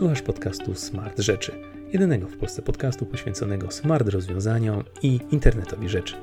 [0.00, 1.52] Słuchasz podcastu Smart Rzeczy,
[1.92, 6.16] jedynego w Polsce podcastu poświęconego smart rozwiązaniom i internetowi rzeczy.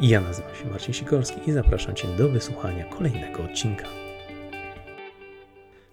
[0.00, 3.84] Ja nazywam się Marcin Sikorski i zapraszam Cię do wysłuchania kolejnego odcinka.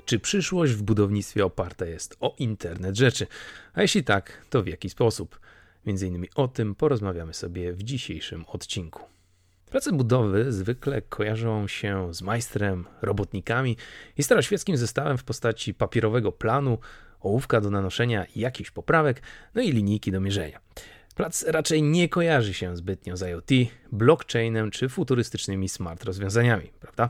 [0.06, 3.28] Czy przyszłość w budownictwie oparta jest o internet rzeczy?
[3.74, 5.40] A jeśli tak, to w jaki sposób?
[5.86, 9.04] Między innymi o tym porozmawiamy sobie w dzisiejszym odcinku.
[9.70, 13.78] Prace budowy zwykle kojarzą się z majstrem, robotnikami
[14.18, 16.78] i staroświeckim zestawem w postaci papierowego planu,
[17.20, 19.22] ołówka do nanoszenia jakichś poprawek,
[19.56, 20.60] no i linijki do mierzenia.
[21.16, 23.50] Plac raczej nie kojarzy się zbytnio z IoT,
[23.92, 27.10] blockchainem czy futurystycznymi smart rozwiązaniami, prawda?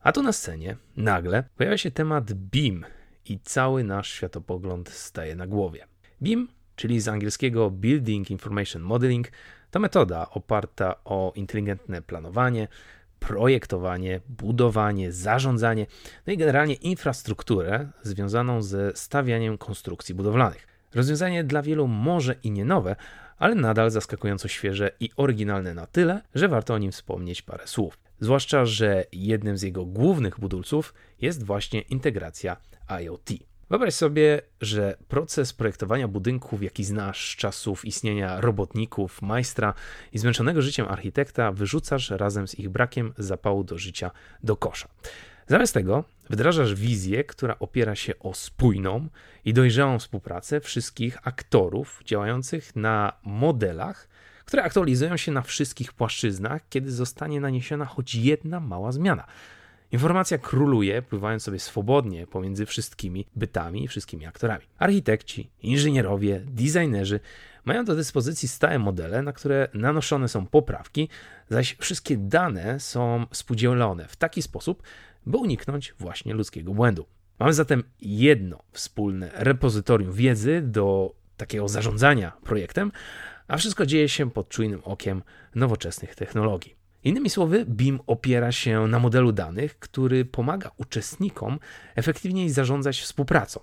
[0.00, 2.84] A tu na scenie nagle pojawia się temat BIM
[3.24, 5.86] i cały nasz światopogląd staje na głowie.
[6.22, 9.28] BIM, czyli z angielskiego Building Information Modeling,
[9.70, 12.68] to metoda oparta o inteligentne planowanie,
[13.20, 15.86] projektowanie, budowanie, zarządzanie,
[16.26, 20.66] no i generalnie infrastrukturę związaną ze stawianiem konstrukcji budowlanych.
[20.94, 22.96] Rozwiązanie dla wielu może i nie nowe,
[23.38, 27.98] ale nadal zaskakująco świeże i oryginalne na tyle, że warto o nim wspomnieć parę słów.
[28.20, 32.56] Zwłaszcza, że jednym z jego głównych budulców jest właśnie integracja
[33.00, 33.47] IoT.
[33.70, 39.74] Wyobraź sobie, że proces projektowania budynków, jaki znasz z czasów istnienia robotników, majstra
[40.12, 44.10] i zmęczonego życiem architekta, wyrzucasz razem z ich brakiem zapału do życia
[44.42, 44.88] do kosza.
[45.46, 49.08] Zamiast tego wdrażasz wizję, która opiera się o spójną
[49.44, 54.08] i dojrzałą współpracę wszystkich aktorów działających na modelach,
[54.44, 59.24] które aktualizują się na wszystkich płaszczyznach, kiedy zostanie naniesiona choć jedna mała zmiana.
[59.92, 64.64] Informacja króluje, pływając sobie swobodnie pomiędzy wszystkimi bytami i wszystkimi aktorami.
[64.78, 67.20] Architekci, inżynierowie, designerzy
[67.64, 71.08] mają do dyspozycji stałe modele, na które nanoszone są poprawki,
[71.50, 74.82] zaś wszystkie dane są współdzielone w taki sposób,
[75.26, 77.06] by uniknąć właśnie ludzkiego błędu.
[77.38, 82.92] Mamy zatem jedno wspólne repozytorium wiedzy do takiego zarządzania projektem,
[83.48, 85.22] a wszystko dzieje się pod czujnym okiem
[85.54, 86.77] nowoczesnych technologii.
[87.04, 91.58] Innymi słowy, BIM opiera się na modelu danych, który pomaga uczestnikom
[91.94, 93.60] efektywniej zarządzać współpracą,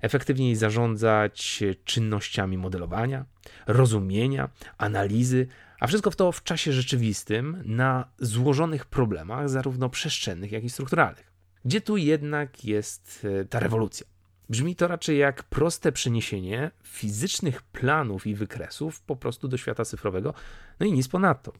[0.00, 3.24] efektywniej zarządzać czynnościami modelowania,
[3.66, 4.48] rozumienia,
[4.78, 5.46] analizy,
[5.80, 11.32] a wszystko w to w czasie rzeczywistym na złożonych problemach, zarówno przestrzennych, jak i strukturalnych.
[11.64, 14.06] Gdzie tu jednak jest e, ta rewolucja?
[14.48, 20.34] Brzmi to raczej jak proste przeniesienie fizycznych planów i wykresów po prostu do świata cyfrowego,
[20.80, 21.52] no i nic ponadto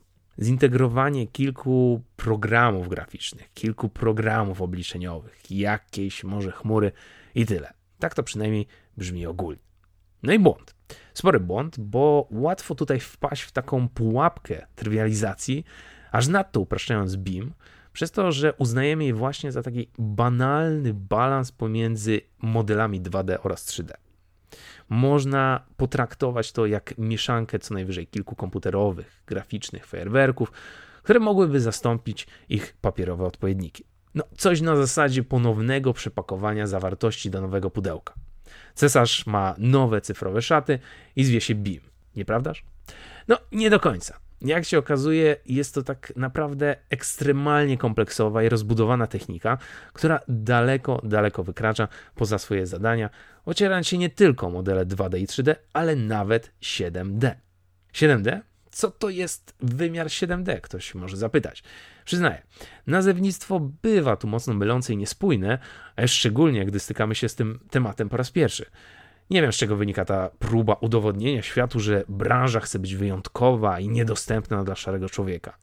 [0.43, 6.93] zintegrowanie kilku programów graficznych, kilku programów obliczeniowych, jakiejś może chmury
[7.35, 7.73] i tyle.
[7.99, 9.63] Tak to przynajmniej brzmi ogólnie.
[10.23, 10.75] No i błąd.
[11.15, 15.65] Spory błąd, bo łatwo tutaj wpaść w taką pułapkę trywializacji,
[16.13, 17.55] aż nadto upraszczając BIM,
[17.93, 23.91] przez to, że uznajemy je właśnie za taki banalny balans pomiędzy modelami 2D oraz 3D.
[24.89, 30.53] Można potraktować to jak mieszankę co najwyżej kilku komputerowych, graficznych fajerwerków,
[31.03, 33.85] które mogłyby zastąpić ich papierowe odpowiedniki.
[34.15, 38.15] No, coś na zasadzie ponownego przepakowania zawartości do nowego pudełka.
[38.75, 40.79] Cesarz ma nowe cyfrowe szaty
[41.17, 41.81] i zwie się BIM,
[42.17, 42.65] nieprawdaż?
[43.29, 44.24] No, nie do końca.
[44.45, 49.59] Jak się okazuje, jest to tak naprawdę ekstremalnie kompleksowa i rozbudowana technika,
[49.93, 53.11] która daleko, daleko wykracza poza swoje zadania,
[53.45, 57.35] ocierając się nie tylko o modele 2D i 3D, ale nawet 7D.
[57.93, 58.41] 7D?
[58.71, 60.61] Co to jest wymiar 7D?
[60.61, 61.63] Ktoś może zapytać.
[62.05, 62.43] Przyznaję,
[62.87, 65.59] nazewnictwo bywa tu mocno mylące i niespójne,
[65.97, 68.67] a szczególnie gdy stykamy się z tym tematem po raz pierwszy.
[69.31, 73.89] Nie wiem, z czego wynika ta próba udowodnienia światu, że branża chce być wyjątkowa i
[73.89, 75.57] niedostępna dla szarego człowieka.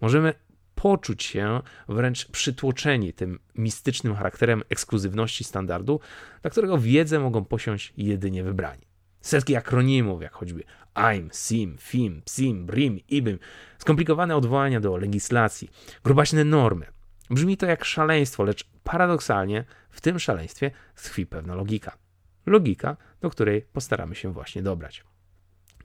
[0.00, 0.34] Możemy
[0.74, 6.00] poczuć się wręcz przytłoczeni tym mistycznym charakterem ekskluzywności standardu,
[6.42, 8.82] dla którego wiedzę mogą posiąść jedynie wybrani.
[9.20, 10.64] Setki akronimów, jak choćby
[10.94, 13.38] AIM, SIM, FIM, PSIM, BRIM, IBIM,
[13.78, 15.70] skomplikowane odwołania do legislacji,
[16.04, 16.86] grubaśne normy.
[17.30, 22.03] Brzmi to jak szaleństwo, lecz paradoksalnie w tym szaleństwie tkwi pewna logika
[22.46, 25.04] logika, do której postaramy się właśnie dobrać.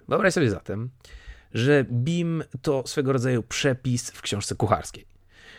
[0.08, 0.90] Wyobraź sobie zatem,
[1.54, 5.06] że BIM to swego rodzaju przepis w książce kucharskiej.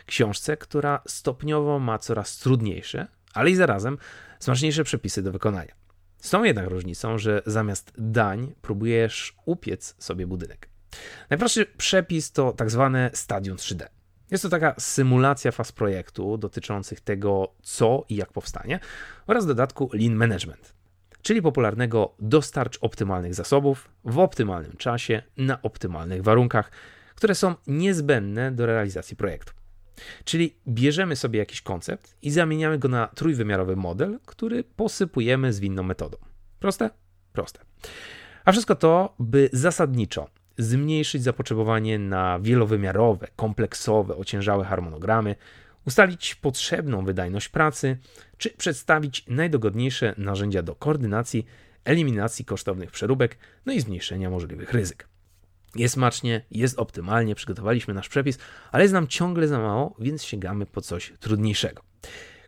[0.06, 3.98] Książce, która stopniowo ma coraz trudniejsze, ale i zarazem
[4.38, 5.74] smaczniejsze przepisy do wykonania.
[6.18, 10.68] Z tą jednak różnicą, że zamiast dań próbujesz upiec sobie budynek.
[11.30, 13.86] Najprostszy przepis to tak zwane stadium 3D.
[14.30, 18.80] Jest to taka symulacja faz projektu dotyczących tego, co i jak powstanie,
[19.26, 20.79] oraz w dodatku lean management
[21.22, 26.70] czyli popularnego dostarcz optymalnych zasobów w optymalnym czasie na optymalnych warunkach,
[27.14, 29.52] które są niezbędne do realizacji projektu.
[30.24, 36.18] Czyli bierzemy sobie jakiś koncept i zamieniamy go na trójwymiarowy model, który posypujemy zwinną metodą.
[36.58, 36.90] Proste?
[37.32, 37.60] Proste.
[38.44, 40.28] A wszystko to, by zasadniczo
[40.58, 45.36] zmniejszyć zapotrzebowanie na wielowymiarowe, kompleksowe, ociężałe harmonogramy,
[45.90, 47.98] ustalić potrzebną wydajność pracy,
[48.38, 51.46] czy przedstawić najdogodniejsze narzędzia do koordynacji,
[51.84, 55.08] eliminacji kosztownych przeróbek, no i zmniejszenia możliwych ryzyk.
[55.76, 58.38] Jest smacznie, jest optymalnie, przygotowaliśmy nasz przepis,
[58.72, 61.82] ale jest nam ciągle za mało, więc sięgamy po coś trudniejszego.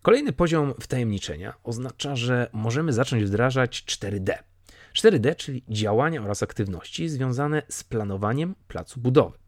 [0.02, 4.32] Kolejny poziom wtajemniczenia oznacza, że możemy zacząć wdrażać 4D.
[4.94, 9.41] 4D, czyli działania oraz aktywności związane z planowaniem placu budowy.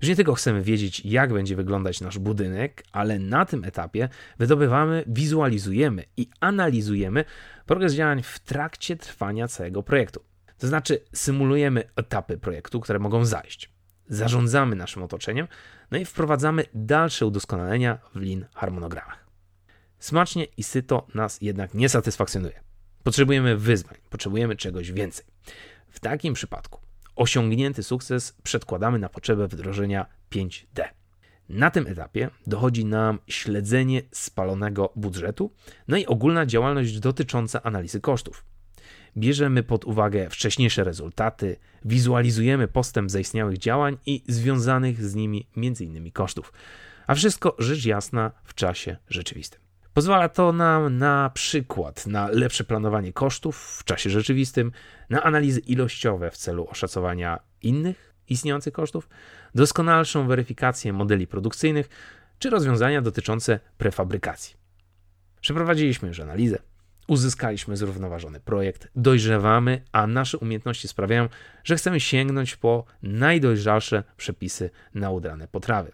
[0.00, 4.08] Już nie tylko chcemy wiedzieć, jak będzie wyglądać nasz budynek, ale na tym etapie
[4.38, 7.24] wydobywamy, wizualizujemy i analizujemy
[7.66, 10.24] progres działań w trakcie trwania całego projektu.
[10.58, 13.70] To znaczy, symulujemy etapy projektu, które mogą zajść.
[14.08, 15.48] Zarządzamy naszym otoczeniem,
[15.90, 19.26] no i wprowadzamy dalsze udoskonalenia w lin harmonogramach.
[19.98, 22.60] Smacznie i syto nas jednak nie satysfakcjonuje.
[23.02, 25.26] Potrzebujemy wyzwań, potrzebujemy czegoś więcej.
[25.88, 26.85] W takim przypadku
[27.16, 30.84] osiągnięty sukces przedkładamy na potrzebę wdrożenia 5D.
[31.48, 35.50] Na tym etapie dochodzi nam śledzenie spalonego budżetu,
[35.88, 38.44] no i ogólna działalność dotycząca analizy kosztów.
[39.16, 46.12] Bierzemy pod uwagę wcześniejsze rezultaty, wizualizujemy postęp zaistniałych działań i związanych z nimi m.in.
[46.12, 46.52] kosztów,
[47.06, 49.65] a wszystko rzecz jasna w czasie rzeczywistym.
[49.96, 54.72] Pozwala to nam na przykład na lepsze planowanie kosztów w czasie rzeczywistym,
[55.10, 59.08] na analizy ilościowe w celu oszacowania innych istniejących kosztów,
[59.54, 61.88] doskonalszą weryfikację modeli produkcyjnych
[62.38, 64.56] czy rozwiązania dotyczące prefabrykacji.
[65.40, 66.58] Przeprowadziliśmy już analizę,
[67.06, 71.28] uzyskaliśmy zrównoważony projekt, dojrzewamy, a nasze umiejętności sprawiają,
[71.64, 75.92] że chcemy sięgnąć po najdojrzalsze przepisy na udrane potrawy.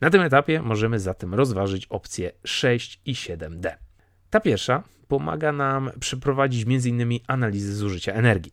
[0.00, 3.70] Na tym etapie możemy zatem rozważyć opcje 6 i 7D.
[4.30, 7.18] Ta pierwsza pomaga nam przeprowadzić m.in.
[7.26, 8.52] analizy zużycia energii.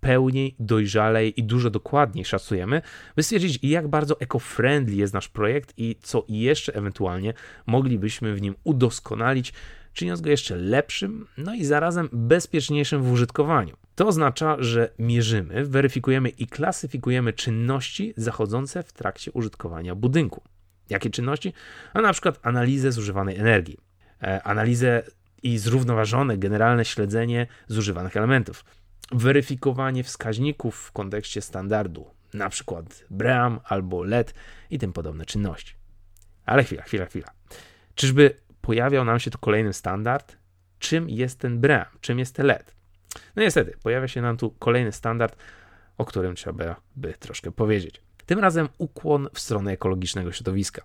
[0.00, 2.82] Pełniej, dojrzalej i dużo dokładniej szacujemy,
[3.16, 7.34] by stwierdzić, jak bardzo eco-friendly jest nasz projekt i co jeszcze ewentualnie
[7.66, 9.52] moglibyśmy w nim udoskonalić,
[9.92, 13.76] czyniąc go jeszcze lepszym, no i zarazem bezpieczniejszym w użytkowaniu.
[13.94, 20.42] To oznacza, że mierzymy, weryfikujemy i klasyfikujemy czynności zachodzące w trakcie użytkowania budynku.
[20.90, 21.52] Jakie czynności?
[21.94, 23.78] A na przykład analizę zużywanej energii,
[24.22, 25.02] e, analizę
[25.42, 28.64] i zrównoważone generalne śledzenie zużywanych elementów,
[29.12, 34.34] weryfikowanie wskaźników w kontekście standardu, na przykład BREAM albo LED
[34.70, 35.74] i tym podobne czynności.
[36.46, 37.30] Ale chwila, chwila, chwila.
[37.94, 40.36] Czyżby pojawiał nam się tu kolejny standard?
[40.78, 41.86] Czym jest ten BREAM?
[42.00, 42.74] Czym jest ten LED?
[43.36, 45.36] No niestety, pojawia się nam tu kolejny standard,
[45.98, 48.02] o którym trzeba by troszkę powiedzieć.
[48.30, 50.82] Tym razem ukłon w stronę ekologicznego środowiska.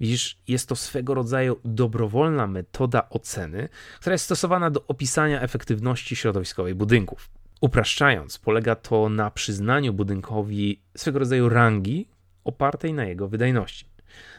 [0.00, 3.68] Widzisz, jest to swego rodzaju dobrowolna metoda oceny,
[4.00, 7.30] która jest stosowana do opisania efektywności środowiskowej budynków.
[7.60, 12.08] Upraszczając, polega to na przyznaniu budynkowi swego rodzaju rangi
[12.44, 13.86] opartej na jego wydajności.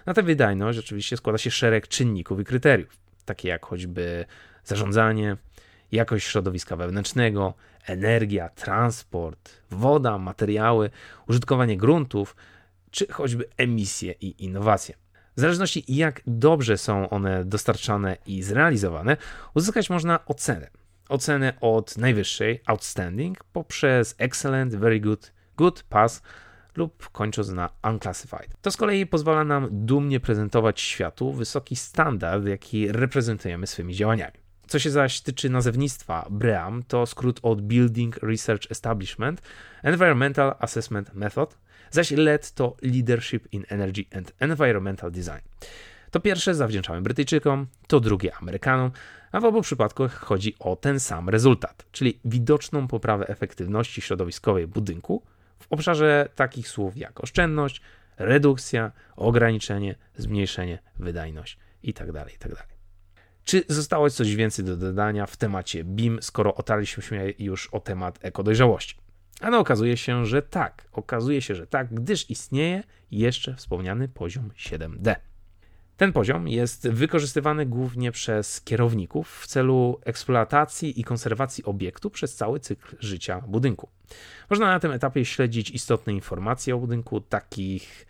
[0.05, 4.25] Na tę wydajność oczywiście składa się szereg czynników i kryteriów, takie jak choćby
[4.63, 5.37] zarządzanie,
[5.91, 7.53] jakość środowiska wewnętrznego,
[7.85, 10.89] energia, transport, woda, materiały,
[11.27, 12.35] użytkowanie gruntów,
[12.91, 14.95] czy choćby emisje i innowacje.
[15.37, 19.17] W zależności jak dobrze są one dostarczane i zrealizowane,
[19.53, 20.69] uzyskać można ocenę.
[21.09, 26.21] Ocenę od najwyższej, outstanding, poprzez excellent, very good, good, pass
[26.75, 28.61] lub kończąc na unclassified.
[28.61, 34.48] To z kolei pozwala nam dumnie prezentować światu wysoki standard, jaki reprezentujemy swymi działaniami.
[34.69, 39.41] Co się zaś tyczy nazewnictwa, BREAM to skrót od Building Research Establishment
[39.83, 41.57] Environmental Assessment Method,
[41.91, 45.41] zaś LED to Leadership in Energy and Environmental Design.
[46.11, 48.91] To pierwsze zawdzięczamy Brytyjczykom, to drugie Amerykanom,
[49.31, 55.23] a w obu przypadkach chodzi o ten sam rezultat, czyli widoczną poprawę efektywności środowiskowej budynku
[55.59, 57.81] w obszarze takich słów jak oszczędność,
[58.17, 62.13] redukcja, ograniczenie, zmniejszenie, wydajność itd.
[62.13, 62.78] Tak itd.
[63.43, 68.19] Czy zostało coś więcej do dodania w temacie BIM, skoro otarliśmy się już o temat
[68.21, 68.95] ekodojrzałości?
[69.41, 70.87] A no okazuje się, że tak.
[70.91, 75.15] Okazuje się, że tak, gdyż istnieje jeszcze wspomniany poziom 7D.
[75.99, 82.59] Ten poziom jest wykorzystywany głównie przez kierowników w celu eksploatacji i konserwacji obiektu przez cały
[82.59, 83.89] cykl życia budynku.
[84.49, 88.05] Można na tym etapie śledzić istotne informacje o budynku, takich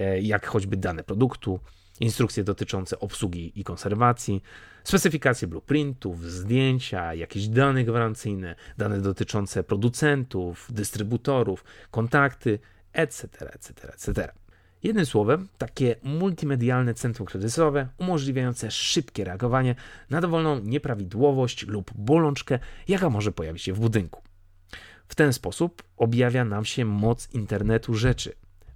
[0.00, 1.60] e, jak choćby dane produktu,
[2.02, 4.42] instrukcje dotyczące obsługi i konserwacji,
[4.84, 12.58] specyfikacje blueprintów, zdjęcia, jakieś dane gwarancyjne, dane dotyczące producentów, dystrybutorów, kontakty,
[12.92, 14.32] etc., etc., etc.
[14.82, 19.74] Jednym słowem, takie multimedialne centrum kryzysowe umożliwiające szybkie reagowanie
[20.10, 24.22] na dowolną nieprawidłowość lub bolączkę, jaka może pojawić się w budynku.
[25.08, 28.32] W ten sposób objawia nam się moc internetu rzeczy.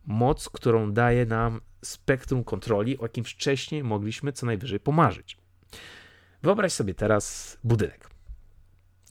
[0.07, 5.39] Moc, którą daje nam spektrum kontroli, o jakim wcześniej mogliśmy co najwyżej pomarzyć.
[6.43, 8.11] Wyobraź sobie teraz budynek.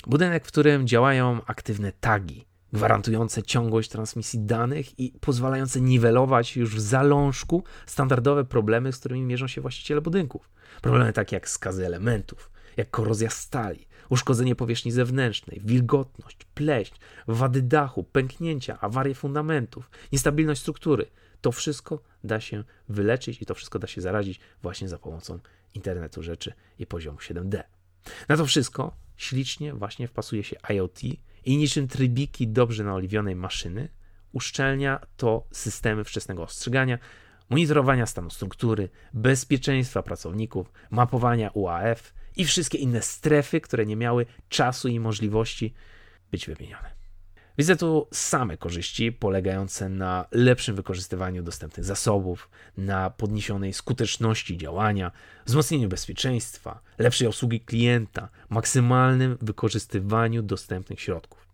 [0.08, 6.80] Budynek, w którym działają aktywne tagi, gwarantujące ciągłość transmisji danych i pozwalające niwelować już w
[6.80, 10.50] zalążku standardowe problemy, z którymi mierzą się właściciele budynków.
[10.82, 16.96] Problemy takie jak skazy elementów, jak korozja stali, uszkodzenie powierzchni zewnętrznej, wilgotność, pleśń,
[17.28, 21.06] wady dachu, pęknięcia, awarie fundamentów, niestabilność struktury.
[21.46, 25.40] To wszystko da się wyleczyć i to wszystko da się zarazić właśnie za pomocą
[25.74, 27.64] internetu rzeczy i poziomu 7D.
[28.30, 31.04] Na to wszystko ślicznie właśnie wpasuje się IoT
[31.46, 33.90] i niczym trybiki dobrze naoliwionej maszyny
[34.32, 36.98] uszczelnia to systemy wczesnego ostrzegania,
[37.50, 44.88] monitorowania stanu struktury, bezpieczeństwa pracowników, mapowania UAF i wszystkie inne strefy, które nie miały czasu
[44.88, 45.74] i możliwości
[46.32, 46.95] być wymienione.
[47.58, 55.12] Widzę tu same korzyści polegające na lepszym wykorzystywaniu dostępnych zasobów, na podniesionej skuteczności działania,
[55.46, 61.48] wzmocnieniu bezpieczeństwa, lepszej obsługi klienta, maksymalnym wykorzystywaniu dostępnych środków.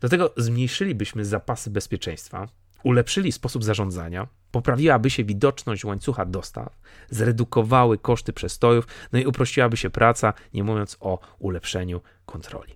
[0.00, 2.48] Do tego zmniejszylibyśmy zapasy bezpieczeństwa,
[2.82, 6.78] ulepszyli sposób zarządzania, poprawiłaby się widoczność łańcucha dostaw,
[7.10, 12.74] zredukowały koszty przestojów, no i uprościłaby się praca, nie mówiąc o ulepszeniu kontroli.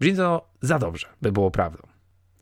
[0.00, 1.89] Brzmi to za dobrze, by było prawdą.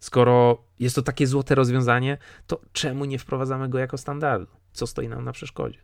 [0.01, 4.53] Skoro jest to takie złote rozwiązanie, to czemu nie wprowadzamy go jako standardu?
[4.73, 5.79] Co stoi nam na przeszkodzie?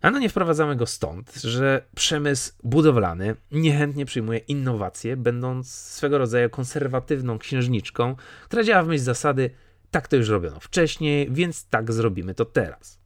[0.00, 7.38] Ano nie wprowadzamy go stąd, że przemysł budowlany niechętnie przyjmuje innowacje, będąc swego rodzaju konserwatywną
[7.38, 9.50] księżniczką, która działa w myśl zasady
[9.94, 13.00] tak to już robiono wcześniej, więc tak zrobimy to teraz.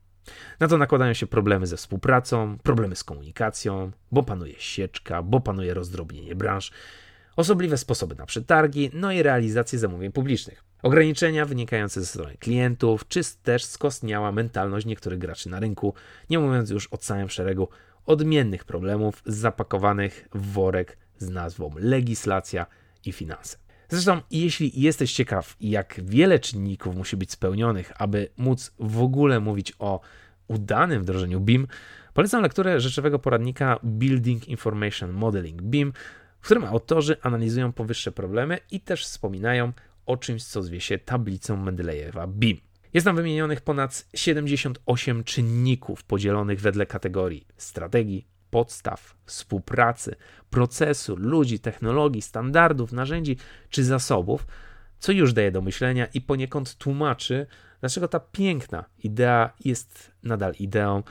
[0.60, 5.74] Na to nakładają się problemy ze współpracą, problemy z komunikacją, bo panuje sieczka, bo panuje
[5.74, 6.70] rozdrobnienie branż,
[7.38, 10.64] osobliwe sposoby na przetargi, no i realizację zamówień publicznych.
[10.82, 15.94] Ograniczenia wynikające ze strony klientów, czy też skostniała mentalność niektórych graczy na rynku,
[16.30, 17.68] nie mówiąc już o całym szeregu
[18.06, 22.66] odmiennych problemów zapakowanych w worek z nazwą legislacja
[23.04, 23.56] i finanse.
[23.88, 29.72] Zresztą, jeśli jesteś ciekaw, jak wiele czynników musi być spełnionych, aby móc w ogóle mówić
[29.78, 30.00] o
[30.48, 31.66] udanym wdrożeniu BIM,
[32.14, 35.92] polecam lekturę rzeczowego poradnika Building Information Modeling BIM,
[36.40, 39.72] w którym autorzy analizują powyższe problemy i też wspominają
[40.06, 42.60] o czymś, co zwie się tablicą Mendelejewa BIM.
[42.94, 50.16] Jest tam wymienionych ponad 78 czynników podzielonych wedle kategorii strategii, podstaw, współpracy,
[50.50, 53.36] procesu, ludzi, technologii, standardów, narzędzi
[53.70, 54.46] czy zasobów,
[54.98, 57.46] co już daje do myślenia i poniekąd tłumaczy,
[57.80, 61.02] dlaczego ta piękna idea jest nadal ideą,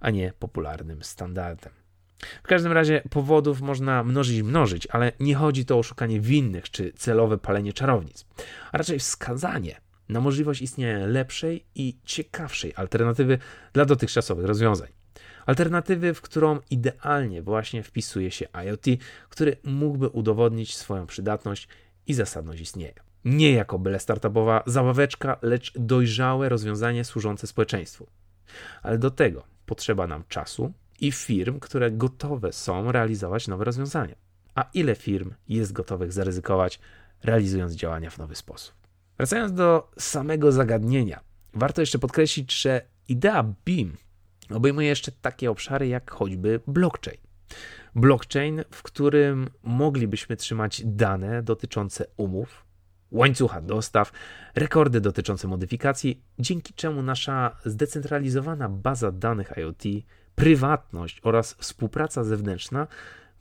[0.00, 1.72] a nie popularnym standardem.
[2.18, 6.70] W każdym razie powodów można mnożyć i mnożyć, ale nie chodzi to o szukanie winnych
[6.70, 8.26] czy celowe palenie czarownic,
[8.72, 13.38] a raczej wskazanie na możliwość istnienia lepszej i ciekawszej alternatywy
[13.72, 14.88] dla dotychczasowych rozwiązań.
[15.46, 18.86] Alternatywy, w którą idealnie właśnie wpisuje się IoT,
[19.28, 21.68] który mógłby udowodnić swoją przydatność
[22.06, 23.06] i zasadność istnienia.
[23.24, 28.06] Nie jako byle startupowa zabaweczka, lecz dojrzałe rozwiązanie służące społeczeństwu.
[28.82, 34.14] Ale do tego potrzeba nam czasu, i firm, które gotowe są realizować nowe rozwiązania.
[34.54, 36.80] A ile firm jest gotowych zaryzykować,
[37.22, 38.74] realizując działania w nowy sposób?
[39.16, 41.20] Wracając do samego zagadnienia,
[41.54, 43.96] warto jeszcze podkreślić, że idea BIM
[44.50, 47.18] obejmuje jeszcze takie obszary jak choćby blockchain.
[47.94, 52.64] Blockchain, w którym moglibyśmy trzymać dane dotyczące umów,
[53.10, 54.12] łańcucha dostaw,
[54.54, 59.82] rekordy dotyczące modyfikacji, dzięki czemu nasza zdecentralizowana baza danych IoT
[60.36, 62.86] prywatność oraz współpraca zewnętrzna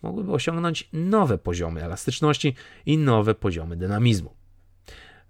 [0.02, 4.34] mogłyby osiągnąć nowe poziomy elastyczności i nowe poziomy dynamizmu.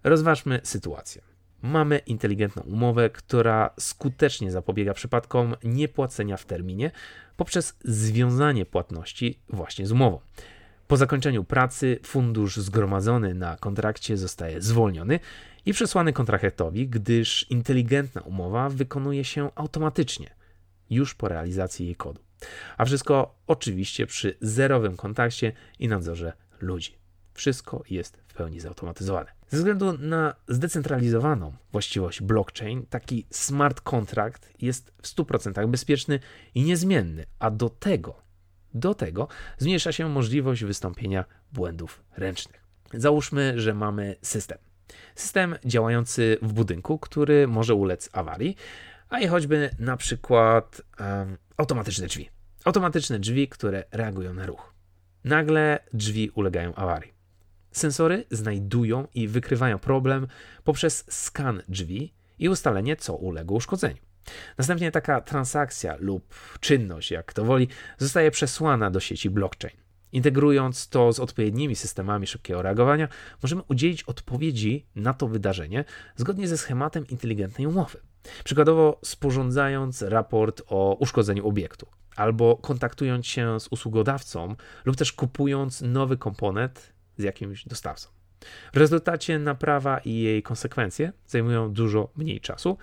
[0.04, 1.22] Rozważmy sytuację.
[1.62, 6.92] Mamy inteligentną umowę, która skutecznie zapobiega przypadkom niepłacenia w terminie
[7.38, 10.20] poprzez związanie płatności właśnie z umową.
[10.88, 15.20] Po zakończeniu pracy fundusz zgromadzony na kontrakcie zostaje zwolniony
[15.66, 20.36] i przesłany kontraktowi, gdyż inteligentna umowa wykonuje się automatycznie–
[20.89, 22.22] już po realizacji jej kodu.
[22.77, 26.96] A wszystko oczywiście przy zerowym kontakcie i nadzorze ludzi.
[27.34, 29.32] Wszystko jest w pełni zautomatyzowane.
[29.50, 36.20] Ze względu na zdecentralizowaną właściwość blockchain, taki smart contract jest w 100% bezpieczny
[36.56, 38.22] i niezmienny, a do tego,
[38.74, 39.27] do tego
[39.58, 42.65] zmniejsza się możliwość wystąpienia błędów ręcznych.
[42.94, 44.58] Załóżmy, że mamy system.
[45.15, 48.56] System działający w budynku, który może ulec awarii,
[49.16, 52.30] a i choćby na przykład um, automatyczne drzwi.
[52.66, 54.74] Automatyczne drzwi, które reagują na ruch.
[55.24, 57.14] Nagle drzwi ulegają awarii.
[57.72, 60.28] Sensory znajdują i wykrywają problem
[60.64, 64.02] poprzez skan drzwi i ustalenie, co uległo uszkodzeniu.
[64.58, 67.68] Następnie taka transakcja lub czynność, jak to woli,
[67.98, 69.78] zostaje przesłana do sieci blockchain.
[70.12, 73.08] Integrując to z odpowiednimi systemami szybkiego reagowania,
[73.44, 78.00] możemy udzielić odpowiedzi na to wydarzenie zgodnie ze schematem inteligentnej umowy.
[78.44, 84.55] Przykładowo sporządzając raport o uszkodzeniu obiektu, albo kontaktując się z usługodawcą,
[84.86, 88.10] lub też kupując nowy komponent z jakimś dostawcą.
[88.74, 92.77] W rezultacie naprawa i jej konsekwencje zajmują dużo mniej czasu,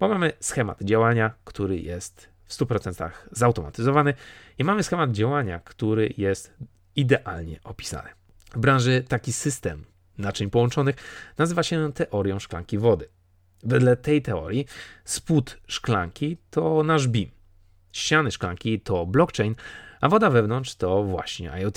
[0.00, 4.14] bo mamy schemat działania, który jest w 100% zautomatyzowany
[4.58, 6.54] i mamy schemat działania, który jest
[6.96, 8.08] idealnie opisany.
[8.54, 9.84] W branży taki system
[10.18, 10.96] naczyń połączonych
[11.38, 13.08] nazywa się teorią szklanki wody.
[13.62, 14.66] Wedle tej teorii
[15.04, 17.30] spód szklanki to nasz BIM,
[17.92, 19.54] ściany szklanki to blockchain,
[20.00, 21.76] a woda wewnątrz to właśnie IoT.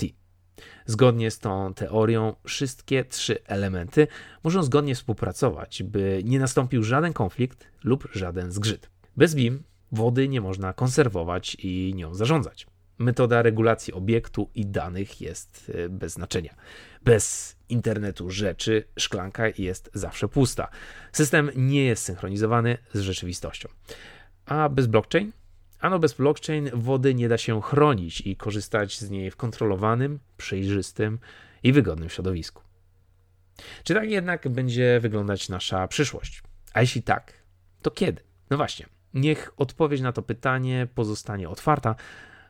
[0.86, 4.06] Zgodnie z tą teorią, wszystkie trzy elementy
[4.44, 8.90] muszą zgodnie współpracować, by nie nastąpił żaden konflikt lub żaden zgrzyt.
[9.16, 9.62] Bez BIM
[9.92, 12.66] wody nie można konserwować i nią zarządzać.
[12.98, 16.54] Metoda regulacji obiektu i danych jest e, bez znaczenia.
[17.02, 20.68] Bez internetu rzeczy szklanka jest zawsze pusta.
[21.12, 23.68] System nie jest synchronizowany z rzeczywistością.
[24.46, 25.32] A bez blockchain
[25.80, 31.18] Ano bez blockchain wody nie da się chronić i korzystać z niej w kontrolowanym, przejrzystym
[31.62, 32.62] i wygodnym środowisku.
[33.84, 36.42] Czy tak jednak będzie wyglądać nasza przyszłość?
[36.72, 37.32] A jeśli tak,
[37.82, 38.22] to kiedy?
[38.50, 41.94] No właśnie, niech odpowiedź na to pytanie pozostanie otwarta,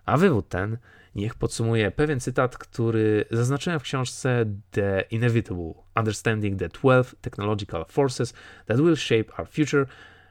[0.07, 0.79] a wywód ten
[1.15, 8.35] niech podsumuje pewien cytat, który zaznaczyłem w książce The Inevitable Understanding the 12 Technological Forces
[8.67, 9.87] That Will Shape Our Future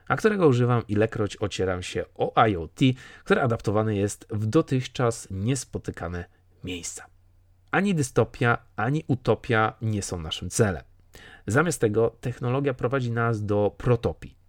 [0.07, 2.79] a którego używam ilekroć ocieram się o IoT,
[3.23, 6.25] które adaptowane jest w dotychczas niespotykane
[6.63, 7.05] miejsca.
[7.71, 10.83] Ani dystopia, ani utopia nie są naszym celem.
[11.47, 14.44] Zamiast tego technologia prowadzi nas do protopii.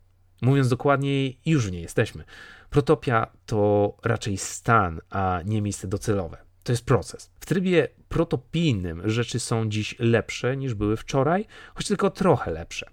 [0.47, 2.25] Mówiąc dokładniej, już nie jesteśmy.
[2.71, 6.39] Protopia to raczej stan, a nie miejsce docelowe.
[6.63, 7.31] To jest proces.
[7.41, 12.87] W trybie protopijnym rzeczy są dziś lepsze niż były wczoraj, choć tylko trochę lepsze.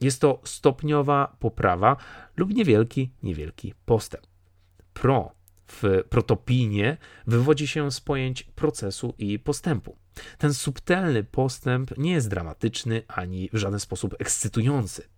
[0.00, 1.96] Jest to stopniowa poprawa
[2.36, 4.26] lub niewielki, niewielki postęp.
[4.92, 5.32] Pro
[5.66, 9.96] w protopinie wywodzi się z pojęć procesu i postępu.
[10.38, 15.17] Ten subtelny postęp nie jest dramatyczny ani w żaden sposób ekscytujący.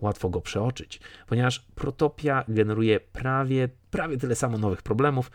[0.00, 5.30] Łatwo go przeoczyć, ponieważ protopia generuje prawie, prawie tyle samo nowych problemów,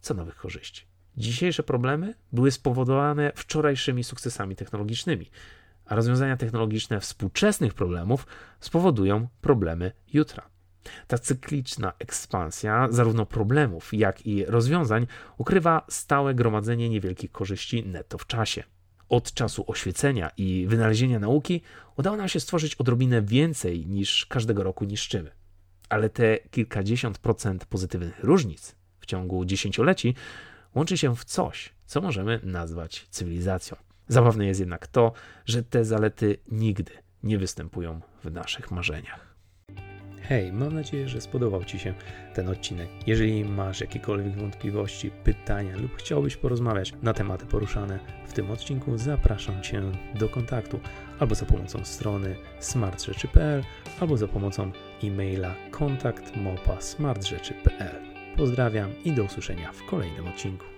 [0.00, 0.86] co nowych korzyści.
[1.16, 5.30] Dzisiejsze problemy były spowodowane wczorajszymi sukcesami technologicznymi
[5.86, 8.26] a rozwiązania technologiczne współczesnych problemów
[8.60, 10.48] spowodują problemy jutra.
[11.06, 15.06] Ta cykliczna ekspansja zarówno problemów, jak i rozwiązań
[15.38, 18.64] ukrywa stałe gromadzenie niewielkich korzyści netto w czasie.
[19.08, 21.62] Od czasu oświecenia i wynalezienia nauki
[21.96, 25.30] udało nam się stworzyć odrobinę więcej niż każdego roku niszczymy.
[25.88, 30.14] Ale te kilkadziesiąt procent pozytywnych różnic w ciągu dziesięcioleci
[30.74, 33.76] łączy się w coś, co możemy nazwać cywilizacją.
[34.08, 35.12] Zabawne jest jednak to,
[35.46, 39.33] że te zalety nigdy nie występują w naszych marzeniach.
[40.28, 41.94] Hej, mam nadzieję, że spodobał Ci się
[42.34, 42.88] ten odcinek.
[43.06, 49.62] Jeżeli masz jakiekolwiek wątpliwości, pytania lub chciałbyś porozmawiać na tematy poruszane w tym odcinku, zapraszam
[49.62, 49.82] Cię
[50.14, 50.80] do kontaktu
[51.18, 53.62] albo za pomocą strony smartrzeczy.pl,
[54.00, 56.36] albo za pomocą e-maila kontakt
[58.36, 60.73] Pozdrawiam i do usłyszenia w kolejnym odcinku.